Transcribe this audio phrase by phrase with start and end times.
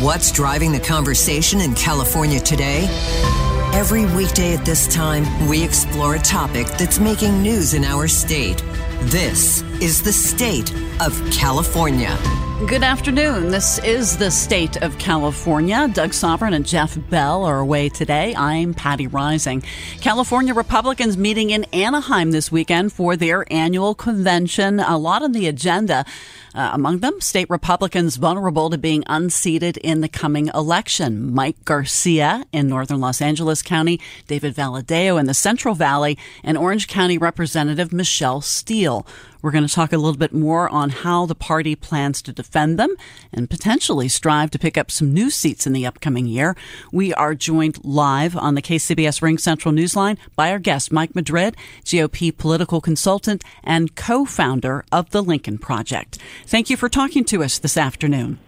[0.00, 2.86] What's driving the conversation in California today?
[3.74, 8.62] Every weekday at this time, we explore a topic that's making news in our state.
[9.02, 10.72] This is the state
[11.04, 12.16] of California.
[12.68, 13.48] Good afternoon.
[13.48, 15.88] This is the state of California.
[15.92, 18.36] Doug Sovern and Jeff Bell are away today.
[18.36, 19.64] I'm Patti Reising.
[20.00, 24.78] California Republicans meeting in Anaheim this weekend for their annual convention.
[24.78, 26.04] A lot on the agenda.
[26.54, 31.34] Uh, among them, state Republicans vulnerable to being unseated in the coming election.
[31.34, 33.98] Mike Garcia in northern Los Angeles County,
[34.28, 39.04] David Valadao in the Central Valley, and Orange County Representative Michelle Steel.
[39.42, 42.78] We're going to talk a little bit more on how the party plans to defend
[42.78, 42.94] them
[43.32, 46.56] and potentially strive to pick up some new seats in the upcoming year.
[46.92, 52.36] We are joined live on the KCBS RingCentral Newsline by our guest, Mike Madrid, GOP
[52.36, 56.18] political consultant and co-founder of the Lincoln Project.
[56.46, 58.38] Thank you for talking to us this afternoon.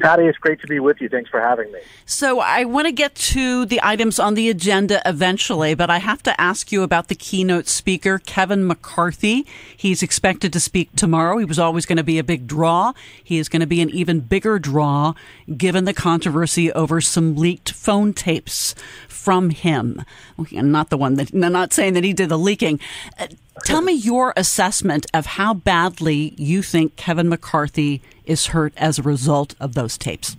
[0.00, 1.08] Patti, it's great to be with you.
[1.08, 1.80] Thanks for having me.
[2.06, 6.22] So, I want to get to the items on the agenda eventually, but I have
[6.24, 9.46] to ask you about the keynote speaker, Kevin McCarthy.
[9.76, 11.38] He's expected to speak tomorrow.
[11.38, 12.92] He was always going to be a big draw.
[13.22, 15.14] He is going to be an even bigger draw
[15.56, 18.74] given the controversy over some leaked phone tapes
[19.08, 20.02] from him.
[20.50, 22.80] Not the one that, not saying that he did the leaking.
[23.18, 23.28] Uh,
[23.64, 29.02] tell me your assessment of how badly you think Kevin McCarthy is hurt as a
[29.02, 30.36] result of those tapes.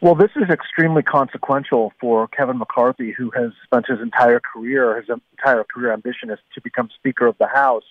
[0.00, 5.08] Well, this is extremely consequential for Kevin McCarthy, who has spent his entire career, his
[5.38, 7.84] entire career ambition is to become Speaker of the House.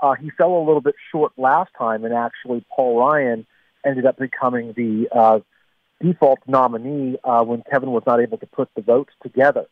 [0.00, 3.46] Uh, he fell a little bit short last time, and actually, Paul Ryan
[3.86, 5.38] ended up becoming the uh,
[6.02, 9.66] default nominee uh, when Kevin was not able to put the votes together.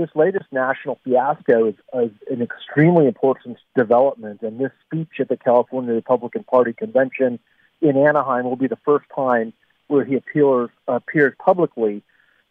[0.00, 5.36] This latest national fiasco is, is an extremely important development, and this speech at the
[5.36, 7.38] California Republican Party convention
[7.82, 9.52] in Anaheim will be the first time
[9.88, 12.02] where he appears, appears publicly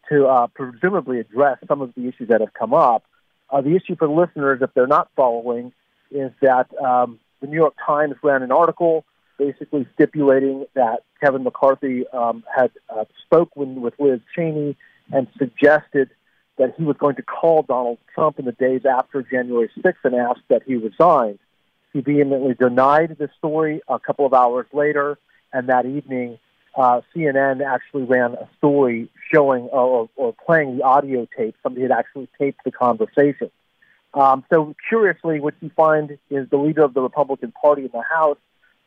[0.09, 3.03] to uh, presumably address some of the issues that have come up.
[3.49, 5.73] Uh, the issue for the listeners, if they're not following,
[6.11, 9.05] is that um, the New York Times ran an article
[9.39, 14.77] basically stipulating that Kevin McCarthy um, had uh, spoken with Liz Cheney
[15.11, 16.11] and suggested
[16.59, 20.13] that he was going to call Donald Trump in the days after January 6th and
[20.13, 21.39] ask that he resign.
[21.93, 25.17] He vehemently denied the story a couple of hours later,
[25.51, 26.37] and that evening,
[26.75, 31.55] uh, CNN actually ran a story showing or, or playing the audio tape.
[31.63, 33.49] Somebody had actually taped the conversation.
[34.13, 38.03] Um, so, curiously, what you find is the leader of the Republican Party in the
[38.03, 38.37] House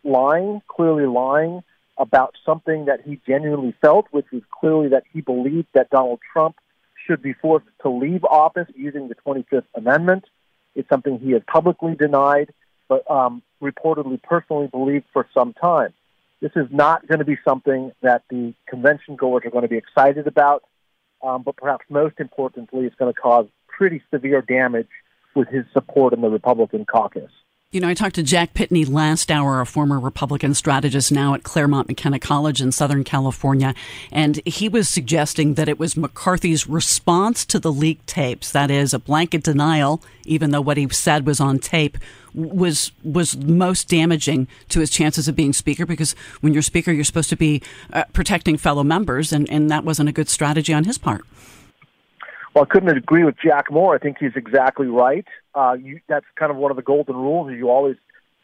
[0.04, 1.62] lying, clearly lying
[1.96, 6.56] about something that he genuinely felt, which was clearly that he believed that Donald Trump
[7.06, 10.24] should be forced to leave office using the 25th Amendment.
[10.74, 12.52] It's something he has publicly denied
[12.92, 15.94] but um, reportedly personally believed for some time.
[16.42, 19.78] This is not going to be something that the convention goers are going to be
[19.78, 20.62] excited about,
[21.22, 24.88] um, but perhaps most importantly, it's going to cause pretty severe damage
[25.34, 27.30] with his support in the Republican caucus.
[27.72, 31.42] You know, I talked to Jack Pitney last hour, a former Republican strategist now at
[31.42, 33.74] Claremont McKenna College in Southern California,
[34.10, 38.92] and he was suggesting that it was McCarthy's response to the leaked tapes, that is,
[38.92, 41.96] a blanket denial, even though what he said was on tape,
[42.34, 47.04] was was most damaging to his chances of being speaker because when you're speaker, you're
[47.04, 47.62] supposed to be
[47.94, 51.24] uh, protecting fellow members, and, and that wasn't a good strategy on his part.
[52.54, 53.94] Well, I couldn't agree with Jack more.
[53.94, 55.26] I think he's exactly right.
[55.54, 57.50] Uh, you, that's kind of one of the golden rules.
[57.52, 57.96] You always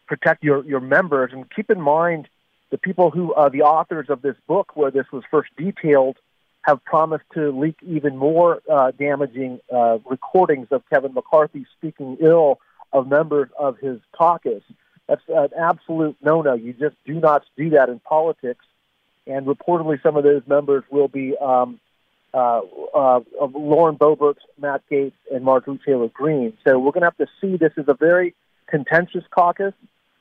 [0.07, 1.31] protect your, your members.
[1.33, 2.29] And keep in mind,
[2.71, 6.17] the people who, uh, the authors of this book where this was first detailed,
[6.63, 12.61] have promised to leak even more uh, damaging uh, recordings of Kevin McCarthy speaking ill
[12.93, 14.63] of members of his caucus.
[15.07, 16.55] That's an absolute no-no.
[16.55, 18.65] You just do not do that in politics.
[19.27, 21.81] And reportedly, some of those members will be um,
[22.39, 22.61] uh,
[22.95, 26.53] uh, of Lauren Boebert, Matt Gaetz, and Marjorie Taylor Greene.
[26.65, 28.35] So we're going to have to see this is a very
[28.69, 29.75] contentious caucus,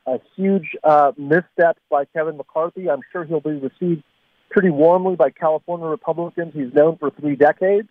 [0.08, 2.90] a huge uh, misstep by Kevin McCarthy.
[2.90, 4.04] I'm sure he'll be received
[4.50, 6.54] pretty warmly by California Republicans.
[6.56, 7.90] He's known for three decades,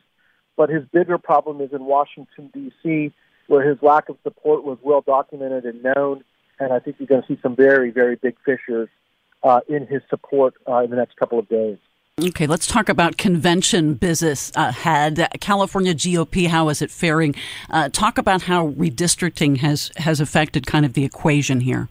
[0.56, 3.12] but his bigger problem is in Washington, D.C.,
[3.46, 6.24] where his lack of support was well documented and known.
[6.58, 8.88] And I think you're going to see some very, very big fissures
[9.44, 11.78] uh, in his support uh, in the next couple of days.
[12.18, 15.28] Okay, let's talk about convention business ahead.
[15.40, 17.34] California GOP, how is it faring?
[17.68, 21.90] Uh, talk about how redistricting has has affected kind of the equation here.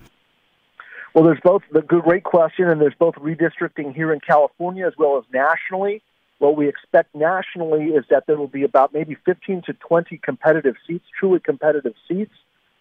[1.14, 5.20] Well, there's both the great question, and there's both redistricting here in California as well
[5.20, 6.02] as nationally.
[6.40, 10.74] What we expect nationally is that there will be about maybe 15 to 20 competitive
[10.88, 12.34] seats, truly competitive seats,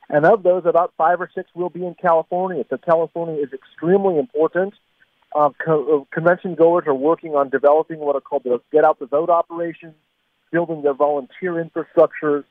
[0.08, 2.64] and of those, about five or six will be in California.
[2.70, 4.72] So California is extremely important
[5.34, 8.98] uh, co- uh, convention goers are working on developing what are called the get out
[8.98, 9.94] the vote operations,
[10.52, 12.44] building their volunteer infrastructures,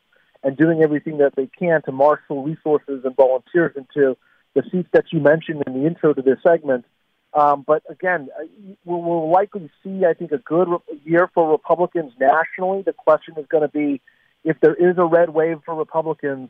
[0.44, 4.18] and doing everything that they can to marshal resources and volunteers into
[4.54, 6.86] the seats that you mentioned in the intro to this segment.
[7.34, 8.46] Um, but again, uh,
[8.86, 12.84] we'll, we'll likely see, I think, a good re- year for Republicans nationally.
[12.84, 14.02] The question is going to be
[14.44, 16.50] if there is a red wave for Republicans,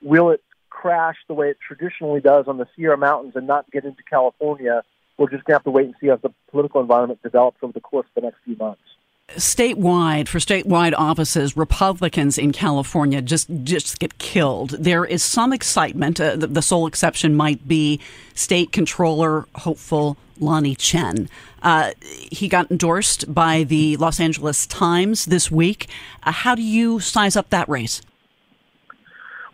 [0.00, 3.84] will it crash the way it traditionally does on the Sierra Mountains and not get
[3.84, 4.82] into California?
[5.18, 7.72] We're just going to have to wait and see how the political environment develops over
[7.72, 8.82] the course of the next few months.
[9.30, 14.70] Statewide, for statewide offices, Republicans in California just just get killed.
[14.70, 16.20] There is some excitement.
[16.20, 17.98] Uh, the, the, sole exception might be
[18.34, 21.30] State Controller hopeful Lanhee Chen.
[21.62, 25.88] Uh, he got endorsed by the Los Angeles Times this week.
[26.24, 28.02] Uh, how do you size up that race?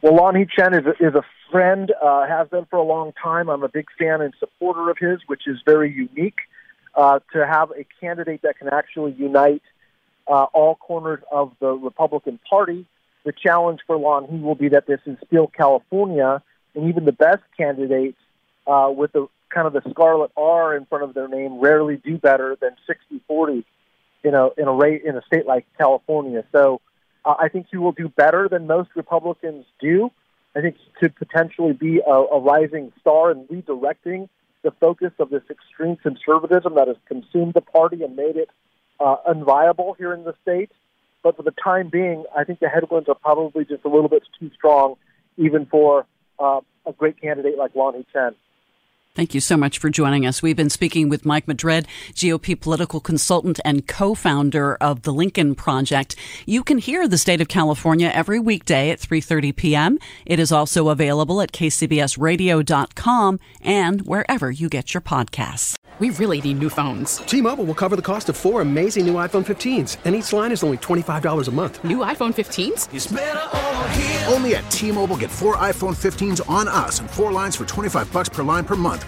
[0.03, 3.49] Well, Lanhee Chen is a, is a friend, uh, has been for a long time.
[3.49, 6.39] I'm a big fan and supporter of his, which is very unique
[6.95, 9.63] uh, to have a candidate that can actually unite
[10.27, 12.87] uh, all corners of the Republican Party.
[13.25, 16.43] The challenge for Lanhee will be that this is still California,
[16.75, 18.19] and even the best candidates
[18.67, 22.19] uh, with the kind of the scarlet R in front of their name rarely do
[22.19, 22.71] better than
[23.31, 23.65] 60-40
[24.25, 26.45] in a in a rate in a state like California.
[26.53, 26.81] So
[27.25, 30.11] uh, I think he will do better than most Republicans do.
[30.59, 34.29] I think he could potentially be a, a rising star in redirecting
[34.65, 38.51] the focus of this extreme conservatism that has consumed the party and made it
[38.99, 40.73] uh, unviable here in the state.
[41.23, 44.25] But for the time being, I think the headwinds are probably just a little bit
[44.41, 44.97] too strong,
[45.37, 46.07] even for
[46.41, 48.35] uh, a great candidate like Lanhee Chen.
[49.19, 50.43] Thank you so much for joining us.
[50.43, 56.15] We've been speaking with Mike Madrid, GOP political consultant and co-founder of the Lincoln Project.
[56.47, 59.99] You can hear the state of California every weekday at 3:30 p.m.
[60.25, 65.75] It is also available at kcbsradio.com and wherever you get your podcasts.
[65.99, 67.17] We really need new phones.
[67.17, 70.63] T-Mobile will cover the cost of four amazing new iPhone 15s, and each line is
[70.63, 71.83] only $25 a month.
[71.83, 74.33] New iPhone 15s?
[74.33, 78.29] Only at T-Mobile get four iPhone 15s on us and four lines for 25 bucks
[78.29, 79.08] per line per month